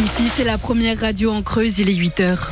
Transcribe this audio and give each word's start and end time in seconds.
Ici, 0.00 0.30
c'est 0.34 0.44
la 0.44 0.56
première 0.56 0.98
radio 0.98 1.30
en 1.30 1.42
Creuse, 1.42 1.78
il 1.78 1.90
est 1.90 1.94
8 1.94 2.20
heures. 2.20 2.50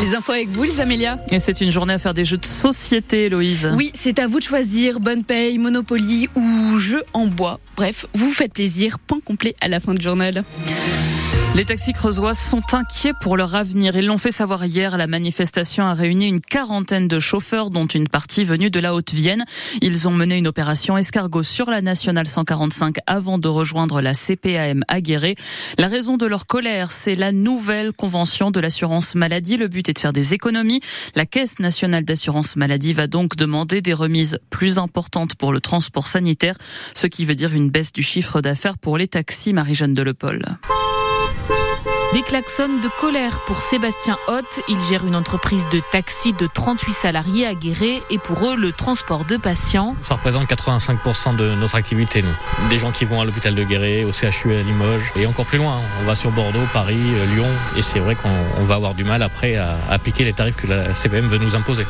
Les 0.00 0.14
infos 0.14 0.30
avec 0.30 0.48
vous, 0.48 0.62
les 0.62 0.80
Amélia. 0.80 1.18
Et 1.32 1.40
c'est 1.40 1.60
une 1.60 1.72
journée 1.72 1.94
à 1.94 1.98
faire 1.98 2.14
des 2.14 2.24
jeux 2.24 2.36
de 2.36 2.44
société, 2.44 3.24
Héloïse. 3.24 3.68
Oui, 3.74 3.90
c'est 3.94 4.20
à 4.20 4.28
vous 4.28 4.38
de 4.38 4.44
choisir 4.44 5.00
bonne 5.00 5.24
paye, 5.24 5.58
Monopoly 5.58 6.28
ou 6.36 6.78
jeu 6.78 7.02
en 7.12 7.26
bois. 7.26 7.58
Bref, 7.76 8.06
vous 8.14 8.26
vous 8.26 8.34
faites 8.34 8.52
plaisir. 8.52 9.00
Point 9.00 9.18
complet 9.24 9.56
à 9.60 9.66
la 9.66 9.80
fin 9.80 9.94
du 9.94 10.02
journal. 10.04 10.44
Les 11.54 11.66
taxis 11.66 11.92
creusois 11.92 12.32
sont 12.32 12.62
inquiets 12.72 13.12
pour 13.20 13.36
leur 13.36 13.54
avenir. 13.56 13.94
Ils 13.94 14.06
l'ont 14.06 14.16
fait 14.16 14.30
savoir 14.30 14.64
hier. 14.64 14.96
La 14.96 15.06
manifestation 15.06 15.84
a 15.84 15.92
réuni 15.92 16.26
une 16.26 16.40
quarantaine 16.40 17.08
de 17.08 17.20
chauffeurs, 17.20 17.68
dont 17.68 17.84
une 17.84 18.08
partie 18.08 18.42
venue 18.42 18.70
de 18.70 18.80
la 18.80 18.94
Haute-Vienne. 18.94 19.44
Ils 19.82 20.08
ont 20.08 20.12
mené 20.12 20.38
une 20.38 20.46
opération 20.46 20.96
escargot 20.96 21.42
sur 21.42 21.68
la 21.68 21.82
nationale 21.82 22.26
145 22.26 22.96
avant 23.06 23.36
de 23.36 23.48
rejoindre 23.48 24.00
la 24.00 24.14
CPAM 24.14 24.82
à 24.88 25.02
Guéret. 25.02 25.34
La 25.76 25.88
raison 25.88 26.16
de 26.16 26.24
leur 26.24 26.46
colère, 26.46 26.90
c'est 26.90 27.16
la 27.16 27.32
nouvelle 27.32 27.92
convention 27.92 28.50
de 28.50 28.58
l'assurance 28.58 29.14
maladie. 29.14 29.58
Le 29.58 29.68
but 29.68 29.90
est 29.90 29.92
de 29.92 29.98
faire 29.98 30.14
des 30.14 30.32
économies. 30.32 30.80
La 31.14 31.26
Caisse 31.26 31.58
nationale 31.58 32.06
d'assurance 32.06 32.56
maladie 32.56 32.94
va 32.94 33.08
donc 33.08 33.36
demander 33.36 33.82
des 33.82 33.92
remises 33.92 34.38
plus 34.48 34.78
importantes 34.78 35.34
pour 35.34 35.52
le 35.52 35.60
transport 35.60 36.06
sanitaire, 36.06 36.56
ce 36.94 37.06
qui 37.06 37.26
veut 37.26 37.34
dire 37.34 37.52
une 37.52 37.68
baisse 37.68 37.92
du 37.92 38.02
chiffre 38.02 38.40
d'affaires 38.40 38.78
pour 38.78 38.96
les 38.96 39.06
taxis, 39.06 39.52
Marie-Jeanne 39.52 39.92
Delepol. 39.92 40.46
Des 42.14 42.20
klaxons 42.20 42.68
de 42.82 42.88
colère 43.00 43.40
pour 43.46 43.62
Sébastien 43.62 44.18
Hoth. 44.28 44.60
Il 44.68 44.78
gère 44.82 45.06
une 45.06 45.16
entreprise 45.16 45.64
de 45.72 45.80
taxi 45.92 46.34
de 46.34 46.46
38 46.46 46.92
salariés 46.92 47.46
à 47.46 47.54
Guéret 47.54 48.02
et 48.10 48.18
pour 48.18 48.46
eux, 48.46 48.54
le 48.54 48.70
transport 48.70 49.24
de 49.24 49.38
patients. 49.38 49.96
Ça 50.02 50.16
représente 50.16 50.46
85% 50.46 51.36
de 51.36 51.54
notre 51.54 51.74
activité, 51.74 52.20
nous. 52.20 52.68
Des 52.68 52.78
gens 52.78 52.92
qui 52.92 53.06
vont 53.06 53.22
à 53.22 53.24
l'hôpital 53.24 53.54
de 53.54 53.64
Guéret, 53.64 54.04
au 54.04 54.12
CHU 54.12 54.54
à 54.54 54.62
Limoges 54.62 55.10
et 55.16 55.24
encore 55.24 55.46
plus 55.46 55.56
loin. 55.56 55.80
On 56.02 56.04
va 56.04 56.14
sur 56.14 56.30
Bordeaux, 56.32 56.66
Paris, 56.74 57.00
euh, 57.00 57.34
Lyon 57.34 57.48
et 57.78 57.82
c'est 57.82 57.98
vrai 57.98 58.14
qu'on 58.14 58.64
va 58.64 58.74
avoir 58.74 58.92
du 58.92 59.04
mal 59.04 59.22
après 59.22 59.56
à 59.56 59.78
appliquer 59.88 60.24
les 60.24 60.34
tarifs 60.34 60.56
que 60.56 60.66
la 60.66 60.92
CPM 60.92 61.28
veut 61.28 61.38
nous 61.38 61.54
imposer. 61.54 61.86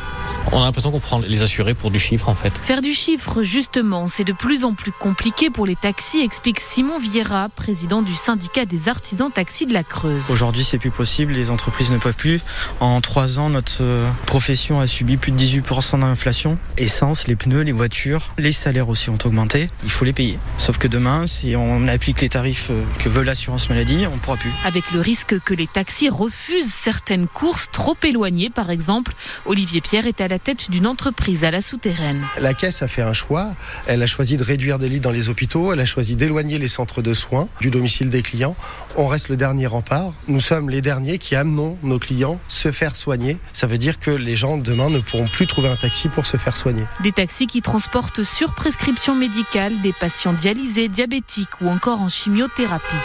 On 0.52 0.60
a 0.60 0.66
l'impression 0.66 0.92
qu'on 0.92 1.00
prend 1.00 1.18
les 1.18 1.42
assurés 1.42 1.74
pour 1.74 1.90
du 1.90 1.98
chiffre 1.98 2.28
en 2.28 2.34
fait. 2.36 2.52
Faire 2.62 2.80
du 2.80 2.92
chiffre, 2.92 3.42
justement, 3.42 4.06
c'est 4.06 4.24
de 4.24 4.32
plus 4.32 4.64
en 4.64 4.74
plus 4.74 4.92
compliqué 4.92 5.50
pour 5.50 5.66
les 5.66 5.76
taxis, 5.76 6.20
explique 6.20 6.60
Simon 6.60 6.98
Vieira, 6.98 7.48
président 7.48 8.02
du 8.02 8.14
syndicat 8.14 8.66
des 8.66 8.88
artisans 8.88 9.30
taxis 9.32 9.66
de 9.66 9.72
la 9.72 9.82
Creuse. 9.82 10.11
Aujourd'hui, 10.28 10.64
c'est 10.64 10.78
plus 10.78 10.90
possible. 10.90 11.32
Les 11.32 11.50
entreprises 11.50 11.90
ne 11.90 11.98
peuvent 11.98 12.14
plus. 12.14 12.40
En 12.80 13.00
trois 13.00 13.38
ans, 13.38 13.50
notre 13.50 13.78
euh, 13.82 14.10
profession 14.26 14.80
a 14.80 14.86
subi 14.86 15.16
plus 15.16 15.32
de 15.32 15.38
18% 15.38 16.00
d'inflation. 16.00 16.58
Essence, 16.76 17.26
les 17.26 17.36
pneus, 17.36 17.62
les 17.62 17.72
voitures, 17.72 18.30
les 18.38 18.52
salaires 18.52 18.88
aussi 18.88 19.10
ont 19.10 19.18
augmenté. 19.24 19.68
Il 19.84 19.90
faut 19.90 20.04
les 20.04 20.12
payer. 20.12 20.38
Sauf 20.58 20.78
que 20.78 20.88
demain, 20.88 21.26
si 21.26 21.54
on 21.56 21.88
applique 21.88 22.20
les 22.20 22.28
tarifs 22.28 22.68
euh, 22.70 22.82
que 22.98 23.08
veut 23.08 23.22
l'assurance 23.22 23.68
maladie, 23.68 24.06
on 24.10 24.16
ne 24.16 24.20
pourra 24.20 24.36
plus. 24.36 24.50
Avec 24.64 24.90
le 24.92 25.00
risque 25.00 25.38
que 25.40 25.54
les 25.54 25.66
taxis 25.66 26.08
refusent 26.08 26.72
certaines 26.72 27.28
courses 27.28 27.68
trop 27.70 27.96
éloignées, 28.02 28.50
par 28.50 28.70
exemple, 28.70 29.12
Olivier 29.46 29.80
Pierre 29.80 30.06
est 30.06 30.20
à 30.20 30.28
la 30.28 30.38
tête 30.38 30.70
d'une 30.70 30.86
entreprise 30.86 31.44
à 31.44 31.50
la 31.50 31.62
souterraine. 31.62 32.22
La 32.38 32.54
caisse 32.54 32.82
a 32.82 32.88
fait 32.88 33.02
un 33.02 33.12
choix. 33.12 33.54
Elle 33.86 34.02
a 34.02 34.06
choisi 34.06 34.36
de 34.36 34.44
réduire 34.44 34.78
des 34.78 34.88
lits 34.88 35.00
dans 35.00 35.12
les 35.12 35.28
hôpitaux. 35.28 35.72
Elle 35.72 35.80
a 35.80 35.86
choisi 35.86 36.16
d'éloigner 36.16 36.58
les 36.58 36.68
centres 36.68 37.02
de 37.02 37.14
soins 37.14 37.48
du 37.60 37.70
domicile 37.70 38.10
des 38.10 38.22
clients. 38.22 38.56
On 38.96 39.06
reste 39.06 39.28
le 39.28 39.36
dernier 39.36 39.66
rempart 39.66 40.01
nous 40.28 40.40
sommes 40.40 40.70
les 40.70 40.80
derniers 40.80 41.18
qui 41.18 41.36
amenons 41.36 41.76
nos 41.82 41.98
clients 41.98 42.38
se 42.48 42.72
faire 42.72 42.96
soigner. 42.96 43.38
Ça 43.52 43.66
veut 43.66 43.78
dire 43.78 43.98
que 43.98 44.10
les 44.10 44.36
gens 44.36 44.56
demain 44.56 44.90
ne 44.90 44.98
pourront 44.98 45.26
plus 45.26 45.46
trouver 45.46 45.68
un 45.68 45.76
taxi 45.76 46.08
pour 46.08 46.26
se 46.26 46.36
faire 46.36 46.56
soigner. 46.56 46.84
Des 47.02 47.12
taxis 47.12 47.46
qui 47.46 47.62
transportent 47.62 48.22
sur 48.22 48.54
prescription 48.54 49.14
médicale 49.14 49.80
des 49.82 49.92
patients 49.92 50.32
dialysés, 50.32 50.88
diabétiques 50.88 51.60
ou 51.60 51.68
encore 51.68 52.00
en 52.00 52.08
chimiothérapie. 52.08 52.96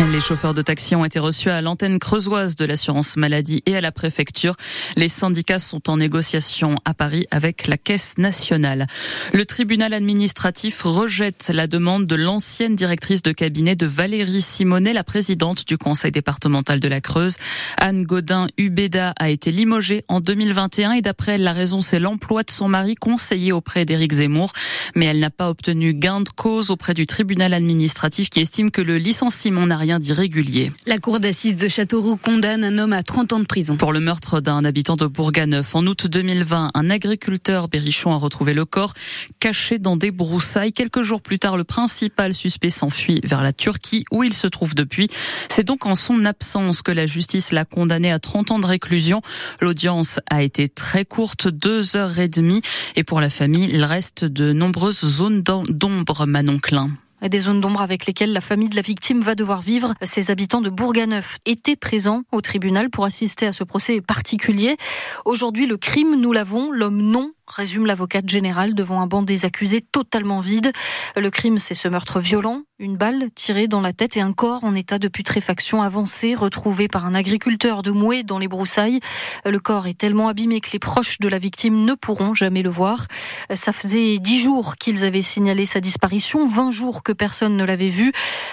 Les 0.00 0.20
chauffeurs 0.20 0.54
de 0.54 0.62
taxi 0.62 0.94
ont 0.94 1.04
été 1.04 1.18
reçus 1.18 1.50
à 1.50 1.60
l'antenne 1.60 1.98
creusoise 1.98 2.54
de 2.54 2.64
l'assurance 2.64 3.16
maladie 3.16 3.62
et 3.66 3.76
à 3.76 3.80
la 3.80 3.92
préfecture. 3.92 4.54
Les 4.96 5.08
syndicats 5.08 5.58
sont 5.58 5.90
en 5.90 5.96
négociation 5.96 6.76
à 6.84 6.94
Paris 6.94 7.26
avec 7.30 7.66
la 7.66 7.76
Caisse 7.76 8.16
nationale. 8.16 8.86
Le 9.32 9.44
tribunal 9.44 9.92
administratif 9.92 10.82
rejette 10.82 11.50
la 11.52 11.66
demande 11.66 12.06
de 12.06 12.14
l'ancienne 12.14 12.76
directrice 12.76 13.22
de 13.22 13.32
cabinet 13.32 13.76
de 13.76 13.86
Valérie 13.86 14.40
Simonet, 14.40 14.92
la 14.92 15.04
présidente 15.04 15.66
du 15.66 15.78
conseil 15.78 16.12
départemental 16.12 16.80
de 16.80 16.88
la 16.88 17.00
Creuse. 17.00 17.36
Anne 17.76 18.04
Godin 18.04 18.46
Ubeda 18.56 19.14
a 19.18 19.30
été 19.30 19.50
limogée 19.50 20.04
en 20.08 20.20
2021 20.20 20.92
et 20.92 21.02
d'après 21.02 21.32
elle, 21.32 21.42
la 21.42 21.52
raison 21.52 21.80
c'est 21.80 22.00
l'emploi 22.00 22.44
de 22.44 22.50
son 22.50 22.68
mari 22.68 22.94
conseiller 22.94 23.52
auprès 23.52 23.84
d'Éric 23.84 24.12
Zemmour. 24.12 24.52
Mais 24.94 25.06
elle 25.06 25.20
n'a 25.20 25.30
pas 25.30 25.50
obtenu 25.50 25.92
gain 25.92 26.20
de 26.20 26.28
cause 26.30 26.70
auprès 26.70 26.94
du 26.94 27.06
tribunal 27.06 27.52
administratif 27.52 28.30
qui 28.30 28.40
estime 28.40 28.70
que 28.70 28.80
le 28.80 28.98
licenciement 28.98 29.66
n'a 29.66 29.76
rien 29.76 29.87
d'irrégulier. 29.98 30.70
La 30.84 30.98
cour 30.98 31.20
d'assises 31.20 31.56
de 31.56 31.68
Châteauroux 31.68 32.18
condamne 32.18 32.64
un 32.64 32.76
homme 32.76 32.92
à 32.92 33.02
30 33.02 33.32
ans 33.32 33.40
de 33.40 33.46
prison. 33.46 33.78
Pour 33.78 33.94
le 33.94 34.00
meurtre 34.00 34.40
d'un 34.40 34.64
habitant 34.66 34.96
de 34.96 35.06
Bourganeuf. 35.06 35.74
En 35.74 35.86
août 35.86 36.06
2020, 36.06 36.72
un 36.74 36.90
agriculteur 36.90 37.68
berrichon 37.68 38.12
a 38.12 38.16
retrouvé 38.16 38.52
le 38.52 38.66
corps 38.66 38.92
caché 39.40 39.78
dans 39.78 39.96
des 39.96 40.10
broussailles. 40.10 40.72
Quelques 40.72 41.02
jours 41.02 41.22
plus 41.22 41.38
tard, 41.38 41.56
le 41.56 41.64
principal 41.64 42.34
suspect 42.34 42.68
s'enfuit 42.68 43.20
vers 43.24 43.42
la 43.42 43.52
Turquie 43.52 44.04
où 44.10 44.22
il 44.22 44.34
se 44.34 44.46
trouve 44.46 44.74
depuis. 44.74 45.08
C'est 45.48 45.64
donc 45.64 45.86
en 45.86 45.94
son 45.94 46.24
absence 46.24 46.82
que 46.82 46.92
la 46.92 47.06
justice 47.06 47.52
l'a 47.52 47.64
condamné 47.64 48.12
à 48.12 48.18
30 48.18 48.50
ans 48.50 48.58
de 48.58 48.66
réclusion. 48.66 49.22
L'audience 49.60 50.20
a 50.28 50.42
été 50.42 50.68
très 50.68 51.04
courte, 51.04 51.48
deux 51.48 51.96
heures 51.96 52.18
et 52.18 52.28
demie. 52.28 52.62
Et 52.96 53.04
pour 53.04 53.20
la 53.20 53.30
famille, 53.30 53.68
il 53.72 53.84
reste 53.84 54.24
de 54.24 54.52
nombreuses 54.52 55.04
zones 55.04 55.42
d'ombre, 55.42 56.26
Manon 56.26 56.58
Klein 56.58 56.90
des 57.26 57.40
zones 57.40 57.60
d'ombre 57.60 57.82
avec 57.82 58.06
lesquelles 58.06 58.32
la 58.32 58.40
famille 58.40 58.68
de 58.68 58.76
la 58.76 58.82
victime 58.82 59.20
va 59.20 59.34
devoir 59.34 59.60
vivre. 59.60 59.94
Ces 60.02 60.30
habitants 60.30 60.60
de 60.60 60.70
Bourganeuf 60.70 61.38
étaient 61.46 61.76
présents 61.76 62.22
au 62.32 62.40
tribunal 62.40 62.90
pour 62.90 63.04
assister 63.04 63.46
à 63.46 63.52
ce 63.52 63.64
procès 63.64 64.00
particulier. 64.00 64.76
Aujourd'hui, 65.24 65.66
le 65.66 65.76
crime, 65.76 66.14
nous 66.20 66.32
l'avons, 66.32 66.70
l'homme 66.70 67.00
non 67.00 67.32
résume 67.48 67.86
l'avocate 67.86 68.28
générale 68.28 68.74
devant 68.74 69.00
un 69.00 69.06
banc 69.06 69.22
des 69.22 69.44
accusés 69.44 69.80
totalement 69.80 70.40
vide. 70.40 70.72
Le 71.16 71.30
crime, 71.30 71.58
c'est 71.58 71.74
ce 71.74 71.88
meurtre 71.88 72.20
violent, 72.20 72.62
une 72.78 72.96
balle 72.96 73.30
tirée 73.34 73.66
dans 73.66 73.80
la 73.80 73.92
tête 73.92 74.16
et 74.16 74.20
un 74.20 74.32
corps 74.32 74.64
en 74.64 74.74
état 74.74 74.98
de 74.98 75.08
putréfaction 75.08 75.82
avancée 75.82 76.34
retrouvé 76.34 76.88
par 76.88 77.06
un 77.06 77.14
agriculteur 77.14 77.82
de 77.82 77.90
Mouet 77.90 78.22
dans 78.22 78.38
les 78.38 78.48
broussailles. 78.48 79.00
Le 79.44 79.58
corps 79.58 79.86
est 79.86 79.98
tellement 79.98 80.28
abîmé 80.28 80.60
que 80.60 80.70
les 80.72 80.78
proches 80.78 81.18
de 81.18 81.28
la 81.28 81.38
victime 81.38 81.84
ne 81.84 81.94
pourront 81.94 82.34
jamais 82.34 82.62
le 82.62 82.70
voir. 82.70 83.06
Ça 83.54 83.72
faisait 83.72 84.18
dix 84.18 84.40
jours 84.40 84.76
qu'ils 84.76 85.04
avaient 85.04 85.22
signalé 85.22 85.66
sa 85.66 85.80
disparition, 85.80 86.46
vingt 86.46 86.70
jours 86.70 87.02
que 87.02 87.12
personne 87.12 87.56
ne 87.56 87.64
l'avait 87.64 87.88
vu. 87.88 88.12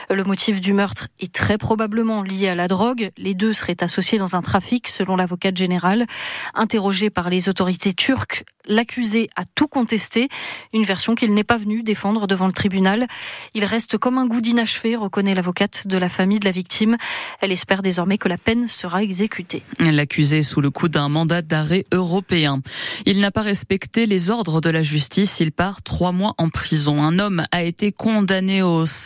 Le 0.09 0.23
motif 0.23 0.61
du 0.61 0.73
meurtre 0.73 1.07
est 1.19 1.33
très 1.33 1.57
probablement 1.57 2.23
lié 2.23 2.47
à 2.47 2.55
la 2.55 2.67
drogue. 2.67 3.11
Les 3.17 3.33
deux 3.33 3.53
seraient 3.53 3.83
associés 3.83 4.17
dans 4.17 4.35
un 4.35 4.41
trafic, 4.41 4.87
selon 4.87 5.15
l'avocate 5.15 5.57
générale. 5.57 6.05
Interrogé 6.53 7.09
par 7.09 7.29
les 7.29 7.49
autorités 7.49 7.93
turques, 7.93 8.43
l'accusé 8.85 9.29
a 9.35 9.45
tout 9.55 9.67
contesté, 9.67 10.29
une 10.71 10.83
version 10.83 11.15
qu'il 11.15 11.33
n'est 11.33 11.43
pas 11.43 11.57
venu 11.57 11.81
défendre 11.81 12.27
devant 12.27 12.45
le 12.45 12.53
tribunal. 12.53 13.07
Il 13.55 13.65
reste 13.65 13.97
comme 13.97 14.19
un 14.19 14.27
goût 14.27 14.41
d'inachevé, 14.41 14.95
reconnaît 14.95 15.33
l'avocate 15.33 15.87
de 15.87 15.97
la 15.97 16.07
famille 16.07 16.37
de 16.37 16.45
la 16.45 16.51
victime. 16.51 16.95
Elle 17.41 17.51
espère 17.51 17.81
désormais 17.81 18.19
que 18.19 18.29
la 18.29 18.37
peine 18.37 18.67
sera 18.67 19.01
exécutée. 19.01 19.63
L'accusé 19.79 20.39
est 20.39 20.43
sous 20.43 20.61
le 20.61 20.69
coup 20.69 20.87
d'un 20.87 21.09
mandat 21.09 21.41
d'arrêt 21.41 21.85
européen. 21.91 22.61
Il 23.07 23.19
n'a 23.21 23.31
pas 23.31 23.41
respecté 23.41 24.05
les 24.05 24.29
ordres 24.29 24.61
de 24.61 24.69
la 24.69 24.83
justice. 24.83 25.39
Il 25.39 25.51
part 25.51 25.81
trois 25.81 26.11
mois 26.11 26.35
en 26.37 26.49
prison. 26.49 27.01
Un 27.01 27.17
homme 27.17 27.43
a 27.51 27.63
été 27.63 27.91
condamné 27.91 28.61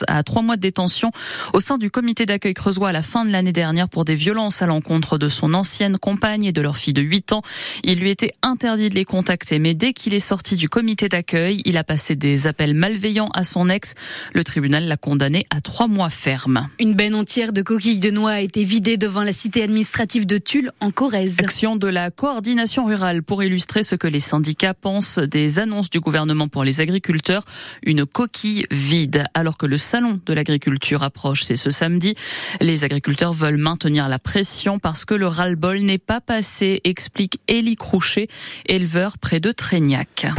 à 0.09 0.23
trois 0.23 0.41
mois 0.41 0.57
de 0.57 0.61
détention 0.61 1.11
au 1.53 1.61
sein 1.61 1.77
du 1.77 1.89
comité 1.89 2.25
d'accueil 2.25 2.53
creusois 2.53 2.89
à 2.89 2.91
la 2.91 3.01
fin 3.01 3.23
de 3.23 3.31
l'année 3.31 3.53
dernière 3.53 3.87
pour 3.87 4.03
des 4.03 4.15
violences 4.15 4.61
à 4.61 4.65
l'encontre 4.65 5.17
de 5.17 5.29
son 5.29 5.53
ancienne 5.53 5.97
compagne 5.97 6.43
et 6.43 6.51
de 6.51 6.61
leur 6.61 6.75
fille 6.75 6.93
de 6.93 7.01
8 7.01 7.31
ans. 7.31 7.43
Il 7.85 7.99
lui 7.99 8.09
était 8.09 8.33
interdit 8.41 8.89
de 8.89 8.95
les 8.95 9.05
contacter, 9.05 9.59
mais 9.59 9.68
dès 9.73 9.93
qu'il 9.93 10.13
est 10.13 10.19
sorti 10.19 10.55
du 10.55 10.69
comité 10.69 11.09
d'accueil, 11.09 11.61
il 11.65 11.77
a 11.77 11.83
passé 11.83 12.15
des 12.15 12.47
appels 12.47 12.73
malveillants 12.73 13.29
à 13.33 13.43
son 13.43 13.69
ex. 13.69 13.93
Le 14.33 14.43
tribunal 14.43 14.87
l'a 14.87 14.97
condamné 14.97 15.45
à 15.49 15.61
trois 15.61 15.87
mois 15.87 16.09
ferme. 16.09 16.67
Une 16.79 16.93
benne 16.93 17.15
entière 17.15 17.53
de 17.53 17.61
coquilles 17.61 17.99
de 17.99 18.11
noix 18.11 18.31
a 18.31 18.39
été 18.41 18.63
vidée 18.63 18.97
devant 18.97 19.23
la 19.23 19.33
cité 19.33 19.63
administrative 19.63 20.25
de 20.25 20.37
Tulle 20.37 20.71
en 20.79 20.91
Corrèze. 20.91 21.37
Action 21.39 21.75
de 21.75 21.87
la 21.87 22.11
coordination 22.11 22.85
rurale 22.85 23.23
pour 23.23 23.43
illustrer 23.43 23.83
ce 23.83 23.95
que 23.95 24.07
les 24.07 24.19
syndicats 24.19 24.73
pensent 24.73 25.19
des 25.19 25.59
annonces 25.59 25.89
du 25.89 25.99
gouvernement 25.99 26.47
pour 26.47 26.63
les 26.63 26.81
agriculteurs. 26.81 27.43
Une 27.83 28.05
coquille 28.05 28.65
vide. 28.71 29.25
Alors 29.33 29.57
que 29.57 29.65
le 29.65 29.77
salon 29.77 30.19
de 30.25 30.33
l'agriculture 30.33 31.03
approche, 31.03 31.43
c'est 31.43 31.55
ce 31.55 31.69
samedi. 31.69 32.15
Les 32.61 32.83
agriculteurs 32.83 33.33
veulent 33.33 33.57
maintenir 33.57 34.09
la 34.09 34.19
pression 34.19 34.79
parce 34.79 35.05
que 35.05 35.13
le 35.13 35.27
ras-le-bol 35.27 35.79
n'est 35.79 35.97
pas 35.97 36.21
passé, 36.21 36.81
explique 36.83 37.39
Élie 37.47 37.75
Crouchet, 37.75 38.27
éleveur 38.67 39.17
près 39.17 39.39
de 39.39 39.51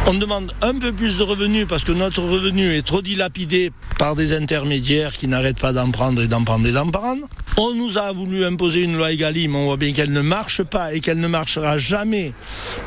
On 0.07 0.13
demande 0.13 0.53
un 0.61 0.77
peu 0.77 0.91
plus 0.91 1.17
de 1.17 1.23
revenus 1.23 1.65
parce 1.67 1.83
que 1.83 1.91
notre 1.91 2.21
revenu 2.21 2.73
est 2.73 2.85
trop 2.85 3.01
dilapidé 3.01 3.71
par 3.97 4.15
des 4.15 4.35
intermédiaires 4.35 5.13
qui 5.13 5.27
n'arrêtent 5.27 5.59
pas 5.59 5.73
d'en 5.73 5.91
prendre 5.91 6.21
et 6.21 6.27
d'en 6.27 6.43
prendre 6.43 6.67
et 6.67 6.71
d'en 6.71 6.87
prendre. 6.87 7.27
On 7.57 7.73
nous 7.73 7.97
a 7.97 8.11
voulu 8.11 8.45
imposer 8.45 8.81
une 8.81 8.97
loi 8.97 9.11
Egalim, 9.11 9.55
on 9.55 9.65
voit 9.65 9.77
bien 9.77 9.93
qu'elle 9.93 10.11
ne 10.11 10.21
marche 10.21 10.63
pas 10.63 10.93
et 10.93 11.01
qu'elle 11.01 11.19
ne 11.19 11.27
marchera 11.27 11.77
jamais. 11.77 12.33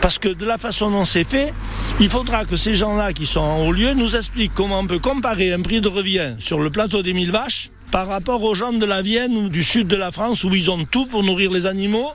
Parce 0.01 0.19
que 0.19 0.29
de 0.29 0.45
la 0.45 0.59
façon 0.59 0.91
dont 0.91 1.05
c'est 1.05 1.29
fait, 1.29 1.53
il 2.01 2.09
faudra 2.09 2.45
que 2.45 2.57
ces 2.57 2.75
gens-là 2.75 3.13
qui 3.13 3.27
sont 3.27 3.41
en 3.41 3.67
haut 3.67 3.73
lieu 3.73 3.95
nous 3.95 4.17
expliquent 4.17 4.55
comment 4.55 4.81
on 4.81 4.87
peut 4.87 4.99
comparer 4.99 5.53
un 5.53 5.61
prix 5.61 5.81
de 5.81 5.89
revient 5.89 6.35
sur 6.41 6.59
le 6.61 6.71
plateau 6.71 7.03
des 7.03 7.13
mille 7.13 7.31
vaches 7.31 7.71
par 7.91 8.09
rapport 8.09 8.43
aux 8.43 8.55
gens 8.55 8.73
de 8.73 8.85
la 8.85 9.03
Vienne 9.03 9.37
ou 9.37 9.49
du 9.49 9.63
sud 9.63 9.87
de 9.87 9.97
la 9.97 10.11
France 10.11 10.43
où 10.43 10.53
ils 10.53 10.71
ont 10.71 10.83
tout 10.85 11.07
pour 11.07 11.23
nourrir 11.23 11.53
les 11.53 11.67
animaux 11.67 12.11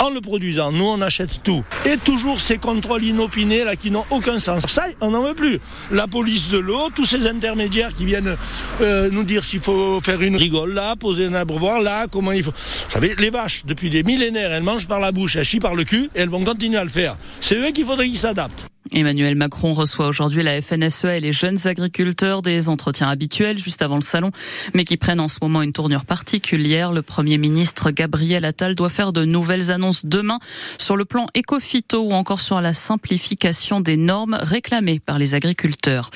en 0.00 0.10
le 0.10 0.20
produisant. 0.20 0.72
Nous, 0.72 0.84
on 0.84 1.00
achète 1.00 1.42
tout. 1.42 1.62
Et 1.84 1.96
toujours 1.96 2.40
ces 2.40 2.58
contrôles 2.58 3.04
inopinés 3.04 3.64
là 3.64 3.76
qui 3.76 3.90
n'ont 3.90 4.04
aucun 4.10 4.38
sens. 4.38 4.66
Ça, 4.66 4.84
on 5.00 5.10
n'en 5.10 5.22
veut 5.22 5.34
plus. 5.34 5.60
La 5.90 6.06
police 6.06 6.48
de 6.48 6.58
l'eau, 6.58 6.90
tous 6.94 7.04
ces 7.04 7.26
intermédiaires 7.26 7.94
qui 7.94 8.04
viennent 8.04 8.36
euh, 8.80 9.08
nous 9.12 9.24
dire 9.24 9.44
s'il 9.44 9.60
faut 9.60 10.00
faire 10.00 10.20
une 10.22 10.36
rigole 10.36 10.74
là, 10.74 10.96
poser 10.96 11.26
un 11.26 11.34
abreuvoir 11.34 11.80
là, 11.80 12.06
comment 12.10 12.32
il 12.32 12.42
faut. 12.42 12.52
Vous 12.52 12.92
savez, 12.92 13.14
les 13.18 13.30
vaches, 13.30 13.62
depuis 13.66 13.90
des 13.90 14.02
millénaires, 14.02 14.52
elles 14.52 14.62
mangent 14.62 14.88
par 14.88 15.00
la 15.00 15.12
bouche, 15.12 15.36
elles 15.36 15.44
chient 15.44 15.60
par 15.60 15.74
le 15.74 15.84
cul 15.84 16.10
et 16.14 16.20
elles 16.20 16.30
vont 16.30 16.44
continuer 16.44 16.78
à 16.78 16.84
le 16.84 16.90
faire. 16.90 17.16
C'est 17.40 17.56
eux 17.56 17.70
qu'il 17.72 17.84
faudrait 17.84 18.08
qu'ils 18.08 18.18
s'adaptent. 18.18 18.69
Emmanuel 18.92 19.36
Macron 19.36 19.72
reçoit 19.72 20.08
aujourd'hui 20.08 20.42
la 20.42 20.60
FNSEA 20.60 21.16
et 21.16 21.20
les 21.20 21.32
jeunes 21.32 21.58
agriculteurs 21.66 22.42
des 22.42 22.68
entretiens 22.68 23.08
habituels 23.08 23.56
juste 23.56 23.82
avant 23.82 23.94
le 23.94 24.02
salon, 24.02 24.32
mais 24.74 24.84
qui 24.84 24.96
prennent 24.96 25.20
en 25.20 25.28
ce 25.28 25.38
moment 25.40 25.62
une 25.62 25.72
tournure 25.72 26.04
particulière. 26.04 26.92
Le 26.92 27.02
Premier 27.02 27.38
ministre 27.38 27.92
Gabriel 27.92 28.44
Attal 28.44 28.74
doit 28.74 28.88
faire 28.88 29.12
de 29.12 29.24
nouvelles 29.24 29.70
annonces 29.70 30.04
demain 30.04 30.40
sur 30.76 30.96
le 30.96 31.04
plan 31.04 31.26
éco-phyto 31.34 32.02
ou 32.02 32.12
encore 32.12 32.40
sur 32.40 32.60
la 32.60 32.72
simplification 32.72 33.80
des 33.80 33.96
normes 33.96 34.38
réclamées 34.40 34.98
par 34.98 35.18
les 35.18 35.36
agriculteurs. 35.36 36.10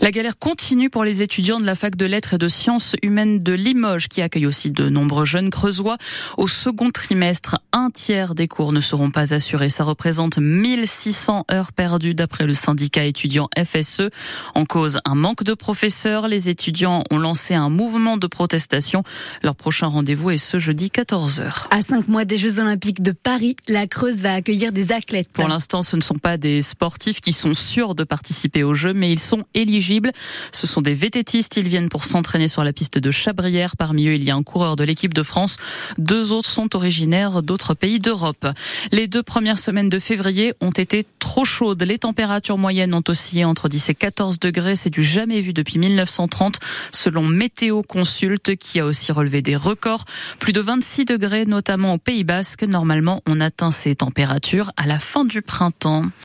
La 0.00 0.12
galère 0.12 0.38
continue 0.38 0.88
pour 0.88 1.04
les 1.04 1.22
étudiants 1.22 1.58
de 1.58 1.66
la 1.66 1.74
fac 1.74 1.96
de 1.96 2.06
lettres 2.06 2.34
et 2.34 2.38
de 2.38 2.48
sciences 2.48 2.94
humaines 3.02 3.42
de 3.42 3.52
Limoges, 3.52 4.08
qui 4.08 4.22
accueille 4.22 4.46
aussi 4.46 4.70
de 4.70 4.88
nombreux 4.88 5.24
jeunes 5.24 5.50
creusois. 5.50 5.96
Au 6.36 6.46
second 6.46 6.90
trimestre, 6.90 7.58
un 7.72 7.90
tiers 7.90 8.34
des 8.34 8.46
cours 8.46 8.72
ne 8.72 8.80
seront 8.80 9.10
pas 9.10 9.34
assurés. 9.34 9.68
Ça 9.68 9.82
représente 9.82 10.38
1600 10.38 11.44
heures 11.50 11.72
perdues 11.72 12.14
d'après 12.20 12.46
le 12.46 12.52
syndicat 12.52 13.04
étudiant 13.04 13.48
FSE. 13.56 14.10
En 14.54 14.66
cause, 14.66 15.00
un 15.06 15.14
manque 15.14 15.42
de 15.42 15.54
professeurs. 15.54 16.28
Les 16.28 16.50
étudiants 16.50 17.02
ont 17.10 17.16
lancé 17.16 17.54
un 17.54 17.70
mouvement 17.70 18.18
de 18.18 18.26
protestation. 18.26 19.04
Leur 19.42 19.56
prochain 19.56 19.86
rendez-vous 19.86 20.28
est 20.28 20.36
ce 20.36 20.58
jeudi 20.58 20.88
14h. 20.88 21.68
À 21.70 21.80
cinq 21.80 22.08
mois 22.08 22.26
des 22.26 22.36
Jeux 22.36 22.60
Olympiques 22.60 23.02
de 23.02 23.12
Paris, 23.12 23.56
la 23.68 23.86
Creuse 23.86 24.18
va 24.20 24.34
accueillir 24.34 24.70
des 24.70 24.92
athlètes. 24.92 25.30
Pour 25.32 25.48
l'instant, 25.48 25.80
ce 25.80 25.96
ne 25.96 26.02
sont 26.02 26.18
pas 26.18 26.36
des 26.36 26.60
sportifs 26.60 27.22
qui 27.22 27.32
sont 27.32 27.54
sûrs 27.54 27.94
de 27.94 28.04
participer 28.04 28.64
aux 28.64 28.74
Jeux, 28.74 28.92
mais 28.92 29.10
ils 29.10 29.18
sont 29.18 29.44
éligibles. 29.54 30.12
Ce 30.52 30.66
sont 30.66 30.82
des 30.82 30.92
vététistes. 30.92 31.56
Ils 31.56 31.68
viennent 31.68 31.88
pour 31.88 32.04
s'entraîner 32.04 32.48
sur 32.48 32.64
la 32.64 32.74
piste 32.74 32.98
de 32.98 33.10
Chabrière. 33.10 33.78
Parmi 33.78 34.08
eux, 34.08 34.14
il 34.16 34.24
y 34.24 34.30
a 34.30 34.36
un 34.36 34.42
coureur 34.42 34.76
de 34.76 34.84
l'équipe 34.84 35.14
de 35.14 35.22
France. 35.22 35.56
Deux 35.96 36.32
autres 36.32 36.50
sont 36.50 36.76
originaires 36.76 37.42
d'autres 37.42 37.72
pays 37.72 37.98
d'Europe. 37.98 38.46
Les 38.92 39.06
deux 39.06 39.22
premières 39.22 39.58
semaines 39.58 39.88
de 39.88 39.98
février 39.98 40.52
ont 40.60 40.70
été 40.70 41.06
trop 41.30 41.44
chaudes. 41.44 41.80
Les 41.84 41.98
températures 41.98 42.58
moyennes 42.58 42.92
ont 42.92 43.04
oscillé 43.06 43.44
entre 43.44 43.68
10 43.68 43.90
et 43.90 43.94
14 43.94 44.40
degrés. 44.40 44.74
C'est 44.74 44.90
du 44.90 45.04
jamais 45.04 45.40
vu 45.40 45.52
depuis 45.52 45.78
1930, 45.78 46.58
selon 46.90 47.22
Météo 47.22 47.84
Consulte, 47.84 48.56
qui 48.56 48.80
a 48.80 48.84
aussi 48.84 49.12
relevé 49.12 49.40
des 49.40 49.54
records. 49.54 50.06
Plus 50.40 50.52
de 50.52 50.60
26 50.60 51.04
degrés, 51.04 51.46
notamment 51.46 51.94
au 51.94 51.98
Pays 51.98 52.24
Basque. 52.24 52.64
Normalement, 52.64 53.22
on 53.28 53.38
atteint 53.38 53.70
ces 53.70 53.94
températures 53.94 54.72
à 54.76 54.88
la 54.88 54.98
fin 54.98 55.24
du 55.24 55.40
printemps. 55.40 56.10